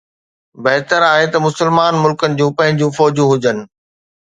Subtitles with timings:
[0.63, 3.57] بهتر آهي ته مسلمان ملڪن جون پنهنجون فوجون هجن